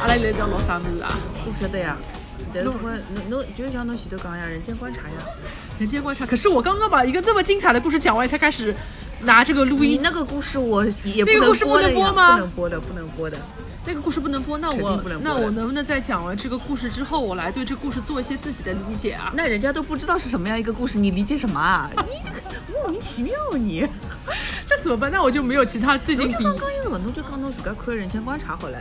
[0.00, 1.10] 阿拉现在讲老啥物事啊？
[1.44, 1.96] 我不晓得呀，
[2.54, 5.14] 但是总归侬侬就像侬前头讲呀，人间观察呀，
[5.78, 6.24] 人间观察。
[6.24, 8.74] 可是我刚刚把一个这么精彩的故事讲完，才开始
[9.20, 9.92] 拿这个录音。
[9.92, 13.38] 你那个故事我也那个故事不能播播吗不能播的，不能播的。
[13.84, 19.32] 那个故事不能播，那我那我能不能在讲完这个故事之后，我来对这个故事做一些自己的理解啊？
[19.34, 21.90] 那人家都不知道是什么样一个故事，你理解什么啊？
[21.96, 23.88] 你这个莫名其妙你。
[24.68, 25.10] 那怎么办？
[25.10, 28.78] 那我就没有其他最近比侬就刚刚一个，侬就讲侬自家看《人间观察》好了。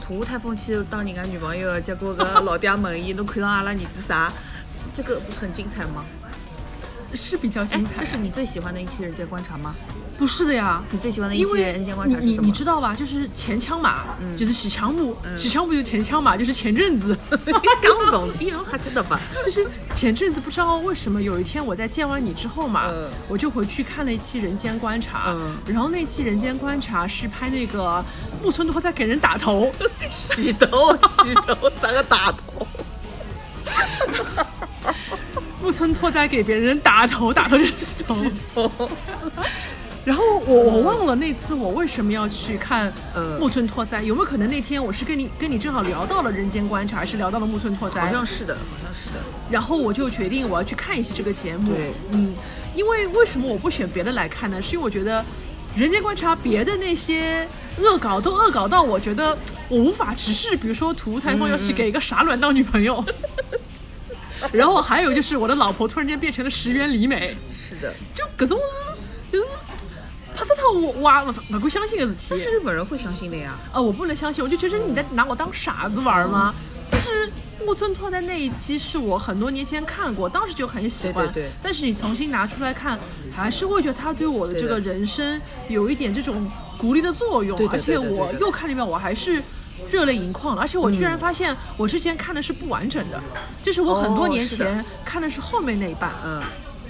[0.00, 4.32] 图台风去当人家女朋友，结果搿老爹问伊，侬看上阿拉儿子啥？
[4.94, 6.02] 这个不是很精彩吗？
[7.14, 8.04] 是比较精彩这。
[8.04, 9.74] 是你最喜欢的一期《人间观察》吗？
[10.18, 10.82] 不是的呀？
[10.90, 12.46] 你最喜欢的一期《人间观察》是什么？
[12.46, 12.92] 你知道吧？
[12.94, 19.20] 就是前枪马，嗯就是洗枪木，洗枪木就前枪嘛，就是前阵子， 刚重点还真的吧？
[19.44, 28.04] 就是前阵子不知道为什么有一天我在见完你之后嘛，嗯我就回去看了一期《人间观察》，嗯然后那期《人间观察》是拍那个
[28.42, 29.70] 木村拓哉给人打头，
[30.10, 32.66] 洗头，洗头，三个打头？
[35.68, 38.02] 木村拓哉给别人打头，打头就是洗
[38.54, 38.72] 头。
[40.02, 48.00] 然后我我忘了那次我为什么要去看呃木村拓哉，有没有可能那天我是跟你跟你正好聊到了《人间观察》，还是聊到了木村拓哉？
[48.06, 49.20] 好像是的，好像是的。
[49.50, 51.70] 然后我就决定我要去看一期这个节目。
[51.70, 52.32] 对嗯，
[52.74, 54.62] 因为为什么我不选别的来看呢？
[54.62, 55.20] 是因为我觉得
[55.76, 59.36] 《人间观察》别的那些恶搞都恶搞到我觉得
[59.68, 63.04] 我无法直视，比如说涂台风要去给一个傻卵当女朋友。
[64.52, 68.58] 然后还有就是我的老婆突然间变成了石原里美，是的，就各种
[69.30, 69.44] 就是
[70.34, 72.26] 帕萨特我我不不敢相信的事体。
[72.30, 73.56] 但是日本人会相信的呀。
[73.72, 76.54] 呃，我不能相信，我就觉得你在拿我当傻子玩吗？
[76.90, 77.30] 但是
[77.66, 81.26] 木村拓哉那一期是我很多年前看过，当时就很喜欢。
[81.26, 82.98] 对对对但是你重新拿出来看，
[83.34, 87.58] 还是会觉得他对我的这个人生有一点这种鼓励的作用。
[87.58, 89.42] 对的而且对的对的我又看了一遍，我还是。
[89.90, 93.20] 热泪盈眶了，而且我居嗯然发现我之前看的是不完整的，
[93.62, 96.42] 就是我很多年前看的是后面那一半，嗯。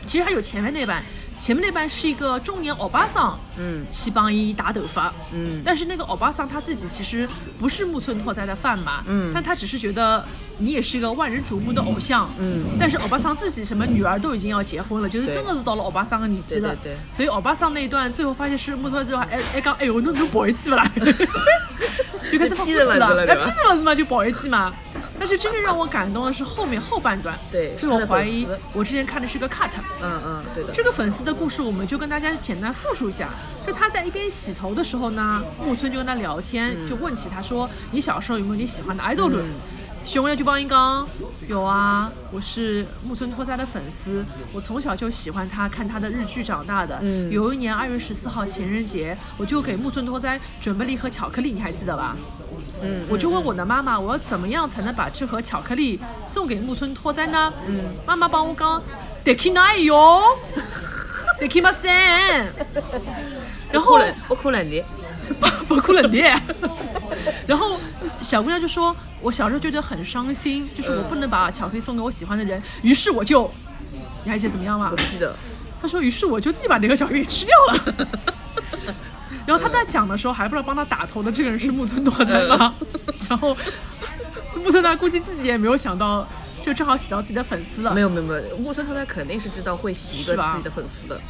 [0.06, 1.04] 其实还有前面那半，
[1.38, 3.84] 前面那半是一个中年欧巴桑，嗯。
[3.90, 5.60] 去帮伊打头发，嗯。
[5.62, 9.30] 但是那个欧巴桑他自己其实不是木村拓哉的饭嘛，嗯。
[9.34, 10.24] 但他只是觉得
[10.56, 12.64] 你也是一个万人瞩目的偶像，嗯。
[12.80, 16.96] 但是欧巴桑自己什么女儿都已经要结婚了，就是真的是到了欧巴桑的年纪了，对对对。
[17.10, 20.90] 所以欧巴桑那一段最后发现是木村拓哉还还讲，哎呦，侬侬跑回去不啦？
[22.30, 24.72] 就开始放批人了了，哎，对吧批人了是嘛，就跑回去嘛。
[25.18, 30.72] 但是真正让我感动的是后面后半段，对所以我怀疑我之前看的是个 cut，嗯嗯，对的。
[30.72, 33.30] 这个粉丝的故事，我们就跟大家简单复述一下。
[33.66, 39.42] 就他在一边洗头的时候呢，木村就跟他聊天，就问起他说：“你小时候有没有你喜欢的 idol？”
[40.08, 41.06] 熊姑娘就帮一刚
[41.48, 44.24] 有啊，我是木村拓哉的粉丝，
[44.54, 46.98] 我从小就喜欢他，看他的日剧长大的。
[47.02, 52.16] 嗯有一年二月十四号情人节，我就给木村拓哉准备了一盒巧克力，你还记得吧？
[52.80, 57.52] 嗯，我就问我的妈妈，我要怎么样才能把这盒巧克力送给木村拓哉呢？
[57.66, 58.82] 嗯，妈妈帮我讲，
[59.22, 60.22] 得去哪哟？
[61.38, 61.92] 得去马森。
[63.70, 64.84] 然后不可能，不可能的。
[65.68, 66.18] 不可能的。
[67.46, 67.78] 然后
[68.20, 73.50] 小姑娘就说：“我小时候觉得很伤心，就是我不能把巧克力送给我喜欢的人，于是我就，
[74.24, 74.96] 你还记得怎么样吗我？
[74.96, 75.34] 不记得。
[75.80, 78.06] 她说，于是我就自己把这个巧克力吃掉了。
[79.46, 82.74] 然后她在讲的时候，还不知道帮她打头的这个人是木村拓哉吗？
[83.28, 83.56] 然后
[84.56, 86.26] 木村拓哉估计自己也没有想到，
[86.64, 87.94] 就正好洗到自己的粉丝了。
[87.94, 88.00] 没。
[88.00, 91.20] 有没有没有，木村拓哉肯定是知道会洗一个自己的粉丝的。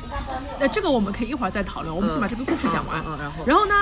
[0.60, 3.02] 那这个我们可以一会儿再讨论，我们先把这个故事讲完。
[3.06, 3.44] 嗯然后。
[3.46, 3.74] 然后呢，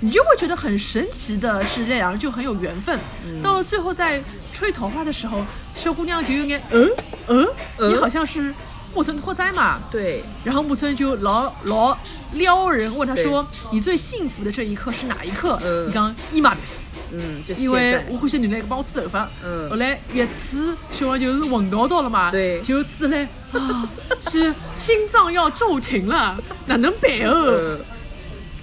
[0.00, 2.98] 你就会觉得很神奇的是，这两人就很有缘分。
[3.26, 3.42] 嗯。
[3.42, 6.90] 到了最后在吹头发的时候，小姑娘就有点嗯？
[7.28, 7.48] 嗯，
[7.78, 7.92] 嗯？
[7.92, 8.54] 你好像是
[8.94, 9.80] 木村拓哉嘛。
[9.90, 11.96] 对，然后木村就老老
[12.32, 15.88] 撩人，问他说：“你最幸福的这一刻是哪一刻？”嗯。
[15.88, 16.78] 你刚伊玛的斯，
[17.12, 19.28] 嗯，就因为我欢喜女的帮我吹头发。
[19.44, 23.88] 嗯后来越吹，小王就是闻到到了嘛，对就吹嘞 啊，
[24.28, 26.36] 是心脏要骤停了，
[26.66, 27.56] 哪能办哦？
[27.58, 27.80] 嗯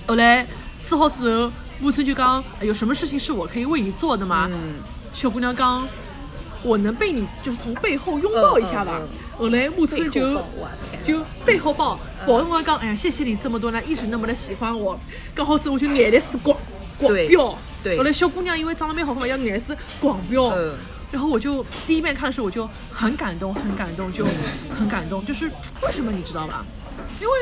[0.08, 0.46] 后来
[0.88, 4.76] 吹好之后，木村就讲：“哎有什么事情是我可以为你做的吗？”嗯
[5.14, 5.88] 小姑娘讲
[6.64, 8.94] ：“我能被你就是从背后拥抱一下吧。
[9.00, 10.44] 嗯嗯嗯后来木村就
[11.06, 15.00] 就背后抱，抱我讲：“哎呀，谢谢你这么多年一直那么的喜欢我。”
[15.34, 16.58] 刚好是我就眼泪是狂
[17.00, 17.58] 狂对飙。
[17.84, 20.50] 对后来小姑娘因为长得蛮好看嘛，要眼泪是狂飙。
[20.50, 20.74] 嗯
[21.12, 24.24] 然后我就第一遍看的时候，我就很感动，很感动，就
[24.78, 25.26] 很感动。
[25.26, 25.48] 就是
[25.82, 26.64] 为什么你知道吧？
[27.20, 27.34] 因为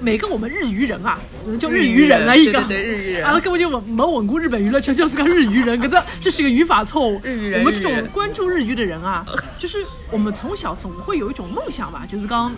[0.00, 1.20] 每个我们日语人啊，
[1.58, 7.20] 叫日语人啊，一个，对对对日语人阿拉根本就没没混过日本娱乐圈，就是个日语人，可这这是个语法错误。
[7.22, 9.22] 日语人我们这种关注日语的人啊，
[9.58, 12.50] 就是我们从小总会有一种梦想吧，就是刚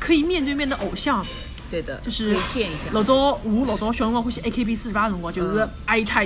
[0.00, 1.22] 可以面对面的偶像。
[1.70, 2.84] 对的，就是见一下。
[2.92, 6.24] 老早我老早小辰光欢喜 AKB 四十八辰光，就是爱他。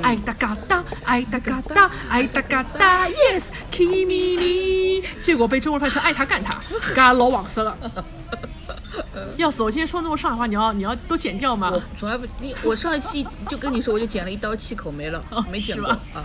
[0.00, 6.60] 爱哒嘎哒，爱哒嘎哒，爱哒嘎哒，Yes，Kimi ni，结果被中国人翻译成爱他干他，
[6.94, 7.76] 嘎老黄色了。
[9.36, 9.62] 要死！
[9.62, 11.70] 我今天说那么上海话，你要你要都剪掉吗？
[11.72, 16.24] 我从来不，你我上一期就跟你说，我就剪了一刀气口没了，没剪过是吧啊。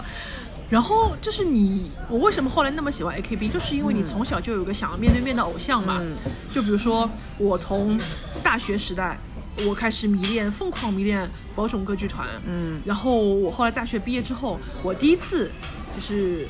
[0.70, 6.00] 然后就是你，我为什么后来那么喜欢 AKB，就是因为你从小就有个想要面对面的偶像嘛。
[6.02, 6.18] 嗯
[6.54, 7.98] 就比如说我从
[8.44, 9.18] 大学时代，
[9.66, 12.28] 我开始迷恋，疯狂迷恋宝冢歌剧团。
[12.46, 15.50] 嗯，然后我后来大学毕业之后，我第一次
[15.96, 16.48] 就是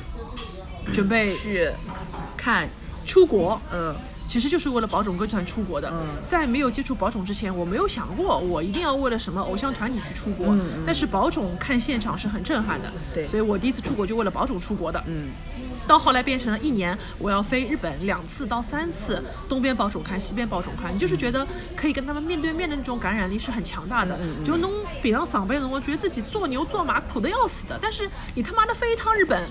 [0.92, 1.70] 准备去
[2.36, 2.68] 看，
[3.06, 3.94] 出国，嗯，
[4.28, 5.88] 其实就是为了宝冢歌剧团出国的。
[5.90, 10.48] 嗯在没有接触宝冢之前，我没有想过我一定要为了什么偶像团体去出国。
[10.48, 15.02] 嗯嗯但是宝冢看现场是很震撼的，对所以我第一次出国就为了宝冢出国的。
[15.06, 15.28] 嗯，
[15.88, 21.44] 到后来变成了一年我要飞日本两次到三次，东边保种看，西边保种看，你就是觉得
[21.74, 24.16] 可以跟他们面对面的那种感染力是很强大的。
[24.20, 24.70] 嗯就侬
[25.02, 29.42] 平常上班的辰光，觉得自己做牛做马苦的要死的，但是你他妈的飞一趟日本。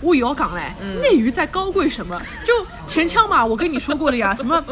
[0.00, 2.20] 我也要讲嘞，嗯内娱在高贵什么？
[2.44, 2.52] 就
[2.86, 4.62] 前腔嘛，我跟你说过了呀， 什么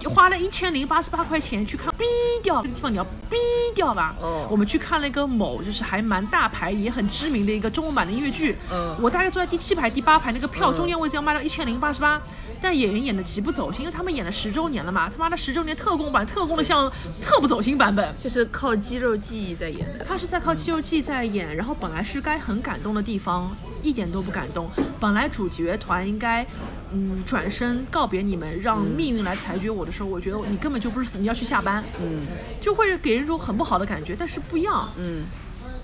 [0.00, 2.04] 一花了一千零八十八块钱去看，逼
[2.42, 3.36] 掉这个地方你要逼
[3.74, 4.14] 掉吧。
[4.20, 12.20] 哦我们去看了一个某就是还蛮大牌也很知名的一个中文版的音乐剧，嗯我大概坐在第七排、第八排，那个票嗯中间位置要卖到一千零八十八，
[12.60, 16.90] 但演员演的极不走心，因为他们演了十周年了嘛，他妈的十周年特供版，特供的像
[17.20, 18.14] 特不走心版本。
[18.22, 20.04] 就是靠肌肉记忆在演的。
[20.04, 23.50] 他是在靠肌肉记忆在演，然后本来是该很感动的地方，
[23.82, 24.70] 一点都不感动。
[25.00, 26.46] 本来主角团应该，
[26.92, 32.26] 嗯，转身告别你们，让命运来裁决我的时候，我觉得你根本就不是死，你要去下班，嗯
[32.60, 34.14] 就会给人一种很不好的感觉。
[34.18, 35.24] 但是不一样，嗯，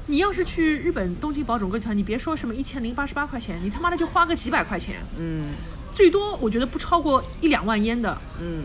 [0.07, 5.47] 你要是去日本东京宝冢歌剧团，你别说什么一千零八十八块钱，你他妈的就花个几百块钱，嗯
[5.91, 8.17] 最多我觉得不超过一两万烟的。
[8.41, 8.65] 嗯，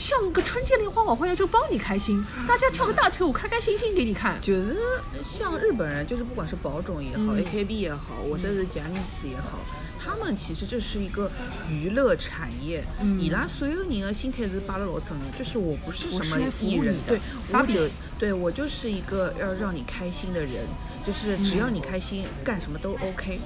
[0.00, 4.40] 像个春节联欢晚会一样，就帮你开心，大家跳个大腿舞，开开心心给你看。
[4.40, 4.74] 就是
[5.22, 7.38] 像日本人，就是不管是宝冢也好、嗯。
[7.38, 9.58] A k b 也好，我这是贾尼斯也好，
[10.02, 11.30] 他们其实这是一个
[11.68, 13.20] 娱乐产业，嗯。
[13.20, 17.20] 伊拉所有人的心态是摆了老正的，就是我不是什么艺人对，
[17.52, 17.88] 我就
[18.18, 20.64] 对我就是一个要让你开心的人，
[21.04, 23.38] 就是只要你开心，干什么都 OK。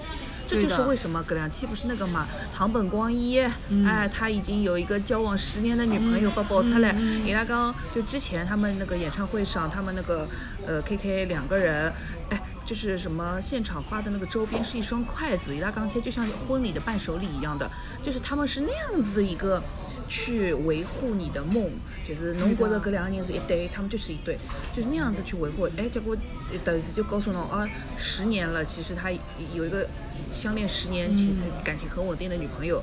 [0.54, 3.40] 这就是为什么葛亮七不是那个嘛，堂本光一，
[3.84, 6.94] 哎，他已经有一个交往十年的女朋友被爆出来。
[7.24, 10.26] 伊拉刚就之前他们那个演唱会上，他们那个
[10.66, 11.92] 呃 KK 两个人，
[12.30, 17.70] 哎，就是什么现场发的那个周边是一双筷子，伊拉刚切就像婚礼的伴手礼一样的，
[18.02, 19.62] 就是他们是那样子一个
[20.08, 21.70] 去维护你的梦，
[22.06, 24.38] 就是侬觉得搿两个人是一对，他们就是一对，
[24.74, 25.68] 就是那样子去维护。
[25.76, 26.16] 哎，结果
[26.52, 27.68] 呃突然就告诉侬啊，
[27.98, 29.10] 十年了，其实他
[29.54, 29.86] 有一个
[30.32, 32.82] 相恋十年情、感情很稳定的女朋友，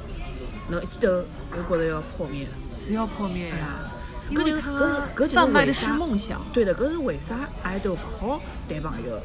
[0.70, 2.48] 侬一记头又觉得要破灭。
[2.78, 3.92] 是要破灭呀、呀
[4.30, 6.42] 因为搿就搿搿就是贩卖的是为啥梦想。
[6.54, 9.22] 对的，搿是为啥爱豆不好谈朋友？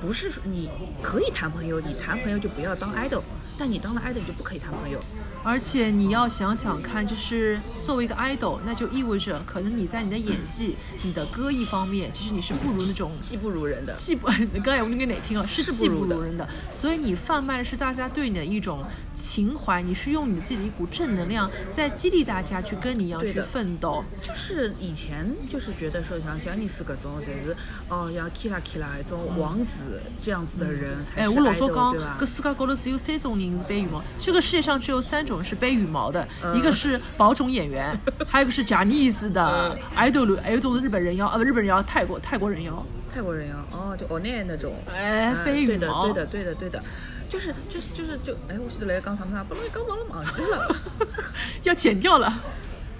[0.00, 0.68] 不是说你
[1.02, 3.22] 可以谈朋友，你谈朋友就不要当 idol，
[3.58, 5.00] 但你当了 idol 你就不可以谈朋友。
[5.42, 10.74] 而且你要想想看，就是作为一个 idol，那就意味着可能你在你的演技、
[11.04, 13.94] 你的歌艺方面，其实你是不如那种技不如人的。
[13.94, 14.26] 技不，
[14.64, 18.84] 刚才我那个哪听了是技不如人的，所以你贩卖的是大家对你的一种
[19.14, 24.02] 情怀，你是用你自己的一股正能量在激励大家去跟你一样去奋斗。
[24.20, 27.56] 就是以前就是觉得说像詹尼斯搿种才是
[27.88, 32.26] 哦要 Kira Kira 一种王子这样子的人才哎，是我老早 idol 讲对吧，搿？
[32.26, 36.56] 世界高头只有三种人是背羽毛，这个世界上只有三种是背羽毛的，嗯。
[36.56, 37.94] 一个是宝种演员，
[38.26, 42.84] 还有一个是贾尼斯的 idol，还有一种是日本人妖，呃，不日本人妖，泰国泰国人妖。
[43.12, 46.04] 泰国人妖，哦，就欧奈那种，哎嗯背羽毛。
[46.04, 46.84] 对的对的对的对的，
[47.30, 50.76] 就是就是就是就哎，我记得来讲什么啥，不，你刚忘了忘记了，
[51.64, 52.32] 要剪掉了，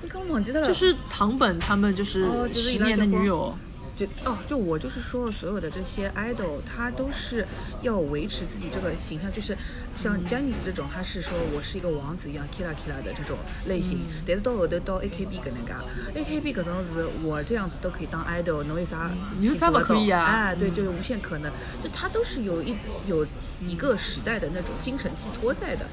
[0.03, 3.55] 你刚忘记了，就是唐本他们就是哦就是十年的女友，
[3.97, 7.47] 就哦，就我就是说，所有的这些 idol，他都是
[7.81, 9.57] 要维持自己这个形象，就是
[9.95, 14.23] 像 j a n i c e 这种，他是说我是一个王子一样 kira kira 的这种类型，嗯。
[14.27, 15.73] 但是到后头到 AKB 搿能介
[16.15, 19.11] ，AKB 搿种是我这样子都可以当 idol，侬有啥
[19.41, 21.51] 有啥不可以啊哎，对，就是无限可能，
[21.83, 22.77] 就是他都是有一
[23.07, 23.27] 有
[23.67, 25.87] 一个时代的那种精神寄托在的。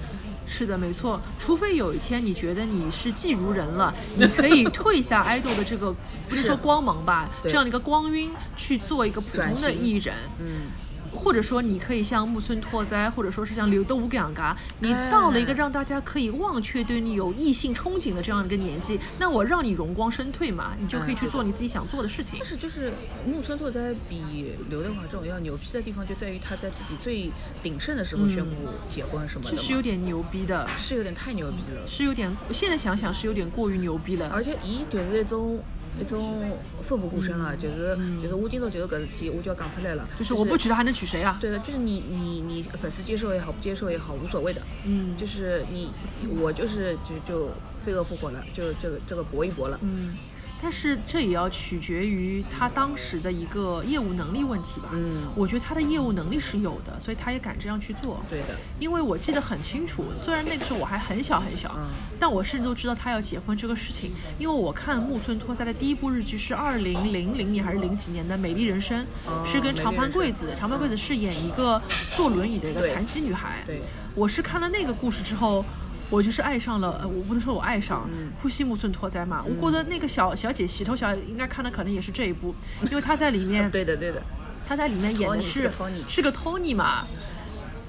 [0.45, 1.19] 是的，没错。
[1.39, 5.91] 除非有一天你觉得你是技如人了，你可以退下 idol 的这个
[6.29, 10.15] 不能说光芒吧，这样的一个光晕，去做一个普通的艺人。
[10.39, 10.67] 嗯，
[11.15, 22.47] 或者说你可以像木村拓哉，或者说是像刘德武这样噶，你哎到了一个让大家可以忘却对你有异性憧憬的这样一个年纪，那我让你荣光身退嘛，你就可以去做你自己想做的事情但。
[22.47, 22.93] 是就是
[23.25, 28.51] 木村拓哉比刘德华这种要牛逼的地方，就在于他在自己最鼎盛的时候宣布
[28.89, 31.87] 结婚什么的是有点牛逼的，是有点太牛逼了。
[31.87, 34.29] 是有点，现在想想是有点过于牛逼了。
[34.33, 35.63] 而且伊就是一种
[35.99, 40.03] 一种奋不顾身了，就是就是我今朝就是搿事体，我就要讲出来了。
[40.03, 41.37] 嗯就是我不娶她还能娶谁啊？
[41.39, 44.61] 对的，就是你你你粉丝接受也好，不接受也好，无所谓的。
[44.85, 45.91] 嗯就是你
[46.39, 47.49] 我就是就就
[47.83, 49.79] 飞蛾扑火了，就这个这个搏一搏了。
[49.81, 50.15] 嗯，
[50.63, 54.91] 但是这也要取决于他当时的一个业务能力问题吧。
[54.93, 58.23] 嗯我觉得他的业务能力是有的，所以他也敢这样去做。
[58.29, 71.81] 对的，因为我记得很清楚，虽然那个时候我还很小很小，嗯但我甚至都知道他要结婚这个事情，因为我看木村拓哉的第一部日剧是二零零零年还是零几年的《美丽人生》哦是跟长盘贵子，长盘贵子是演一个
[72.15, 73.61] 坐轮椅的一个残疾女孩。
[73.65, 73.81] 对
[74.15, 75.65] 我是看了那个故事之后。
[76.13, 82.53] 我就是爱上了，呃，我不能说我爱上嗯呼吸木村拓哉嘛，我觉得那个小小姐洗头小应该看的可能也是这一部，
[82.89, 84.21] 因为她在里面 对的对的，
[84.67, 87.07] 她在里面演的是是个 Tony 是个 Tony 嘛。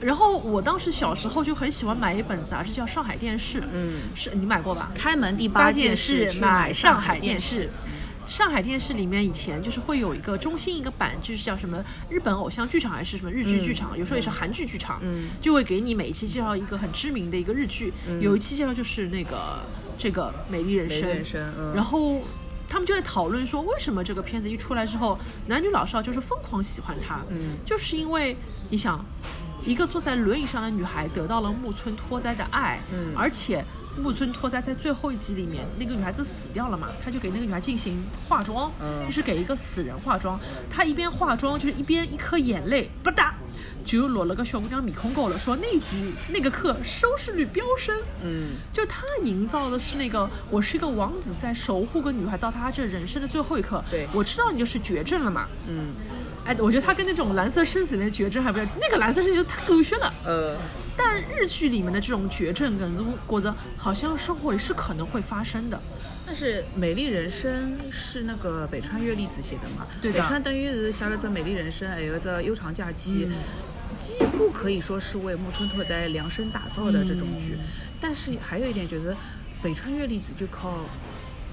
[0.01, 3.61] 然后我当时小时候就很喜欢买一本杂志，叫《上海电视》。
[3.73, 4.91] 嗯是你买过吧？
[4.95, 7.63] 开门第八件件事买上上海电视。
[7.63, 7.71] 视。
[8.27, 15.29] 上海电视里面以前就是会有一个中心一个版，就是叫什么日本偶像剧场还是什么日剧剧场，有时候也是韩剧剧场，嗯。
[15.41, 19.63] 就会给你每一期介绍一个很知名的一个日剧，有一期介绍就是那个
[19.99, 21.75] 这个《美丽人生》，人生嗯。
[21.75, 22.21] 然后
[22.69, 27.57] 他们就在讨论说，为什么这个片子一出来之后，男女老少就是疯狂喜欢它，嗯。
[27.65, 28.37] 就是因为
[28.71, 29.05] 你想，
[29.67, 33.13] 一个坐在轮椅上的女孩得到了木村拓哉的爱，嗯。
[33.15, 33.65] 而且
[33.97, 43.33] 木村拓哉在最后一集里面，那个女孩子死掉了嘛，他就给那个女孩进行化妆，嗯就是给一个死人化妆，他一边化妆就是一边一颗眼泪吧嗒。
[43.85, 53.85] 就落了个小姑娘米空够了，说那一集那个课收视率飙升，嗯，就他营造的是那个我是一个王子在守护个女孩到他这人生的最后一刻。
[53.91, 55.47] 对我知道你就是绝症了嘛。
[55.69, 55.93] 嗯，
[56.45, 60.13] 哎，我觉得他跟那种蓝色生死恋的绝症还不一样，那个蓝色生死恋太狗血了。
[60.25, 60.57] 呃，
[60.95, 65.81] 但日剧里面的这种绝症跟如果着好像生活里是可能会发生的。
[66.27, 69.87] 但是《美丽人生》是那个北川悦吏子写的嘛？
[70.03, 73.27] 对的北川等于是写了这《美丽人生》，还有这《悠长假期》
[73.99, 77.57] 几乎可以说是为木村拓哉量身打造的这种剧。
[78.01, 79.17] 但是还有一点就是，
[79.63, 80.81] 北川悦吏子就靠。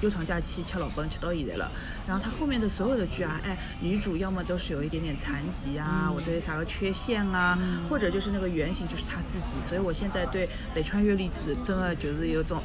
[0.02, 1.72] 悠长假期吃老本吃到现在了，
[2.08, 7.58] 然后他后面的所有的剧啊，哎，女主要么都是有一点点残疾啊，或者有啥个缺陷啊，
[7.90, 12.62] 或者就是那个原型就是他自己，所以我现在对北川悦吏子真的就是有种，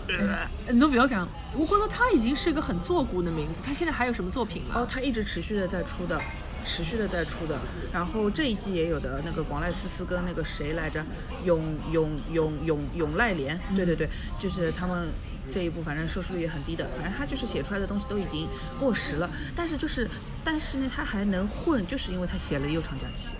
[0.70, 3.62] 你都不要讲，我觉得他已经是一个很做古的名字。
[3.62, 4.74] 他现在还有什么作品吗？
[4.76, 6.18] 哦，他一直持续的在出的，
[6.64, 7.60] 持续的在出的。
[7.92, 11.04] 然后这一季也有的那个广濑丝丝跟那个谁来着，
[11.44, 15.08] 永永永永永濑廉，对对对，就是他们。
[15.50, 18.48] 这一部反正收视率也很低的，反正他就是写出来的东西都已经
[18.78, 20.08] 过时了，但是就是，
[20.42, 23.36] 但是呢，他还能混，就是因为他写了《悠长假期》。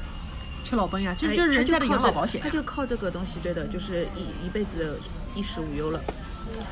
[0.69, 2.51] 吃老本呀，这哎这是人家的养老保险呀他。
[2.51, 4.99] 就靠这个东西，对的，就是一一辈子的
[5.35, 6.01] 衣食无忧了，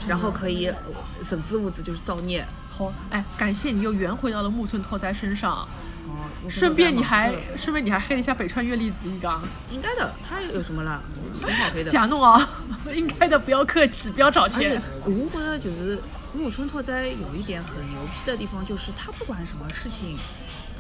[0.08, 0.76] 然后可以呃
[1.22, 2.44] 省资物资就是造孽。
[2.68, 5.68] 好，哎，感谢你又圆回到了木村拓哉身上，
[6.06, 9.42] 哦，顺便你还顺便你还黑了一下北川悦吏子一刚。
[9.70, 11.02] 应该的，他有什么了？
[11.42, 11.90] 很好黑的。
[11.90, 12.48] 假弄啊，
[12.94, 14.80] 应该的，不要客气，不要找钱。
[15.04, 15.98] 我觉得就是
[16.32, 20.16] 木村拓哉有一点很牛批的地方，就是他不管什么事情，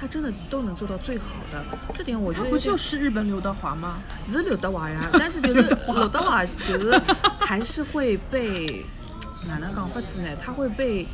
[0.00, 1.64] 他真的都能做到最好的。
[1.94, 3.98] 这点我觉得他不就是日本刘德华吗？
[4.30, 5.08] 是刘德华呀？
[5.12, 7.00] 但是就是刘德华就是
[7.40, 8.84] 还是会被。
[9.46, 10.28] 哪能讲法子呢？
[10.36, 11.06] 他会被，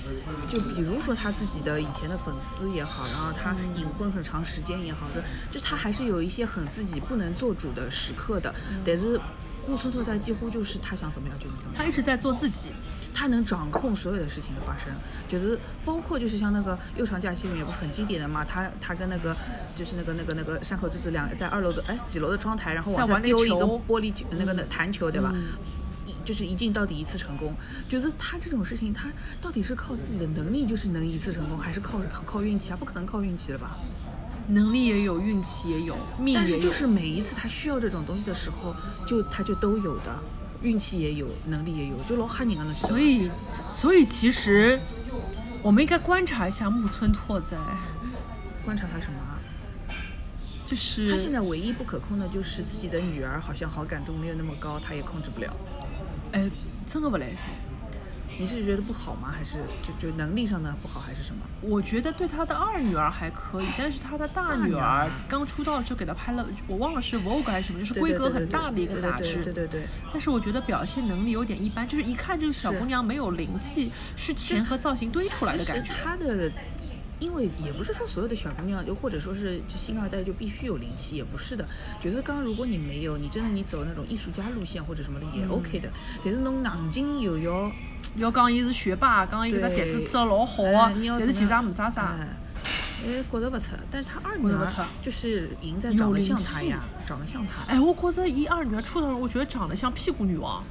[0.48, 8.54] 就比如说他自己的以前的粉丝也好，然后他隐婚很长时间也好的，就他还是有一些很自己不能做主的时刻的。
[8.84, 9.20] 但是
[9.66, 11.84] 木村拓哉几乎就是他想怎么样就能怎么样。
[11.84, 12.70] 他一直在做自己。
[13.12, 14.86] 他能掌控所有的事情的发生，
[15.26, 19.36] 就是包括就是像那个《悠长假期》里面不是很经典的嘛，他他跟那个
[19.74, 25.34] 就是那个那个那个山口智子两个在二楼的哎几楼的窗台，然后往下丢一个玻璃球那个那弹球对吧？
[26.06, 27.54] 一就是一镜到底一次成功，
[27.88, 29.08] 觉得他这种事情，他
[29.40, 32.76] 到底是靠自己的能力就是能一次成功，还是靠靠运气啊？
[32.76, 33.76] 不可能靠运气了吧？
[34.48, 36.46] 能力也有，运气也有，命也有。
[36.46, 38.74] 但是就是每一次他需要这种东西的时候，
[39.06, 40.18] 就他就都有的，
[40.62, 42.72] 运气也有，能力也有，就老吓人了。
[42.72, 43.30] 所以，
[43.70, 44.80] 所以其实
[45.62, 47.56] 我们应该观察一下木村拓哉，
[48.64, 49.38] 观察他什么啊？
[50.66, 55.52] 就是他现在唯一不可控的就是自己的女儿好像好感度没有那么高，他也控制不了。
[56.32, 56.50] 哎，
[56.86, 57.48] 真的不来噻。
[58.38, 59.30] 你是觉得不好吗？
[59.36, 61.42] 还是就就能力上的不好，还是什么？
[61.60, 69.44] 我觉得对他的二女儿还可以，但是他的大女儿儿刚出道的时候给他拍了，我忘了是 Vogue 还是什么，就是规格很大的一个杂志。
[69.44, 69.82] 对对对对。
[70.10, 75.92] 但是我觉得表现能力有点一般，就是一看这个小姑娘没有灵气，是钱和造型堆出来的感觉。
[76.02, 76.50] 她的，
[77.20, 81.64] 因为也不是说所有的小姑娘，就或者说是就星二代就必须有灵气，也不是的。
[82.00, 85.88] 就是刚如果你没有，你真的你走那种艺术家路线或者什么的也嗯 OK 的。
[86.24, 87.70] 但是侬硬劲又要，
[88.16, 92.16] 要讲伊是学霸，讲伊搿只对碟子吃了老好哎啊，但是其实也没啥啥。
[92.18, 92.28] 哎，
[93.06, 93.76] 哎，觉得不错。
[93.90, 94.66] 但是她二女儿
[95.02, 100.64] 就是赢在长得像她呀，长得像她，哎，我觉着一二女儿出道，我觉得长得像屁股女王，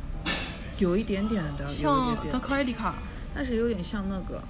[0.80, 2.96] 有一点点的，像扎点点，克艾丽卡。
[3.36, 4.44] 但是有点像那个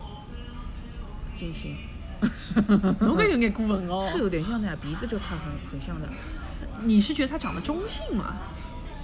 [1.35, 1.75] 金星。
[3.01, 4.07] 侬搿有眼过分哦。
[4.11, 6.07] 是有点像的呀，鼻子这块很很像的。
[6.83, 8.35] 你是觉得他长得中性吗？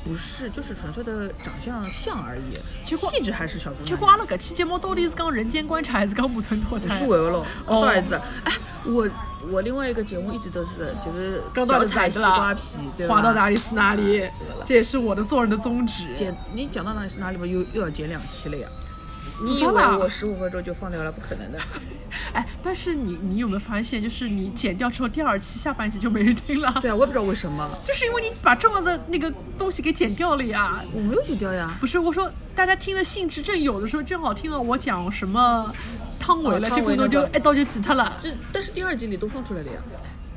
[0.04, 3.86] 不是，就是纯粹的长相像而已，结果气质还是小姑娘。
[3.88, 6.98] 结果阿拉搿期节目到底是讲人间观察还是讲木村拓哉？
[7.00, 8.54] 苏维了，哦不好意思，哎，
[8.86, 9.10] 我
[9.52, 12.62] 我另外一个节目一直都是就是刚到脚踩西瓜皮，
[12.96, 13.16] 对吧？
[13.16, 14.22] 滑到哪里是哪里
[14.64, 16.14] 这也是我的做人的宗旨。
[16.14, 18.70] 剪你讲到哪里是哪里吧，又又要剪两期了呀？
[19.42, 21.12] 你以为我十五分钟就放掉了？
[21.12, 21.60] 不可能的。
[22.34, 26.74] 哎，但是你你有没有发现，就是你剪掉之后，第二期下半集就没人听了？
[26.82, 30.82] 对啊，我也不知道为什么， 就是因为你把重要的那个东西给剪掉了呀。
[30.94, 31.76] 我没有剪掉呀。
[31.80, 35.74] 不是，我说大家听的兴致正有的时候，正好听到我讲什么
[36.20, 38.18] 汤唯了，结果呢就一刀就挤他了。
[38.20, 39.82] 这但是第二集里都放出来了呀。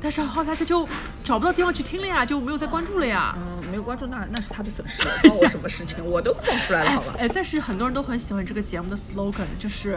[0.01, 0.87] 但是后来他就
[1.25, 3.35] 找不到地方去听了呀，就没有再关注了呀。
[3.37, 6.03] 嗯，没有关注那那是他的损失，关我什么事情？
[6.05, 9.95] 我都放出来了，好吧哎，但是很多人都很喜欢这个节目的 slogan，就是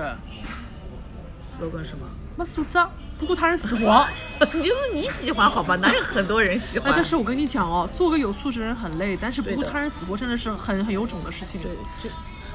[1.58, 2.06] ？slogan 什么？
[2.36, 2.78] 没素质，
[3.18, 4.06] 不顾他人死活。
[4.40, 5.76] 就是你喜欢好吧？
[5.76, 6.92] 哪有很多人喜哎，欢？
[6.94, 11.60] 但是我跟你讲哦，做个有素质的人很累，但是不顾他人死活真的是很很有种的事情。
[11.60, 11.70] 对，
[12.02, 12.08] 就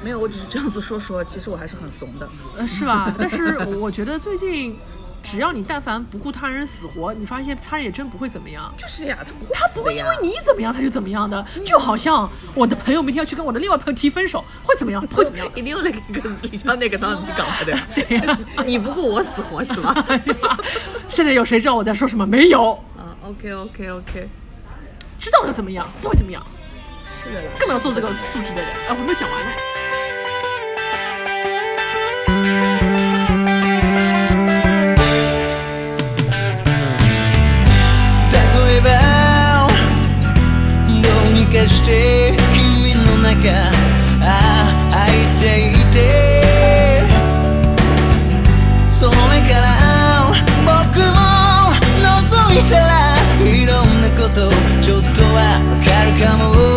[0.03, 2.27] 没有，我只是这样子说说，其实我还是很怂的。
[2.57, 3.13] 呃，是吧？
[3.17, 4.77] 但是我觉得最近，
[5.23, 8.73] 只要你但凡不顾他人死活，你发现他人也真不会怎么样。
[8.77, 15.01] 就是呀，他不会，他不会因为你怎么样他就怎么样的，就好像我的朋友明天要去跟我的另外朋友提分手，会怎么样？
[15.13, 15.47] 会怎么样？
[15.55, 17.77] 一定要来跟李湘那个当机搞的。
[17.95, 19.93] 对 呀你不顾我死活是吗？
[20.07, 20.21] 哎，
[21.09, 22.25] 现在有谁知道我在说什么？
[22.25, 24.29] 没有，啊，OK OK OK，
[25.19, 25.85] 知道了怎么样？
[26.01, 26.41] 不会怎么样，
[27.23, 27.49] 是的啦。
[27.59, 28.65] 干嘛要做这个素质的人？
[28.87, 29.51] 哎，我没有讲完呢。
[41.47, 43.71] かして君の中
[44.21, 44.25] あ
[44.91, 45.97] あ空いていて。
[48.87, 50.33] その目から
[50.65, 54.49] 僕も覗いたらいろんなこと
[54.81, 56.76] ちょっとはわかるかも。